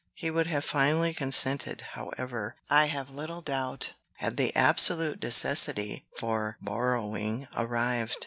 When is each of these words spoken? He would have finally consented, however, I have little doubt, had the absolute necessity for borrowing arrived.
He 0.15 0.31
would 0.31 0.47
have 0.47 0.65
finally 0.65 1.13
consented, 1.13 1.81
however, 1.91 2.55
I 2.71 2.85
have 2.85 3.11
little 3.11 3.41
doubt, 3.43 3.93
had 4.15 4.35
the 4.35 4.51
absolute 4.55 5.21
necessity 5.21 6.07
for 6.17 6.57
borrowing 6.59 7.47
arrived. 7.55 8.17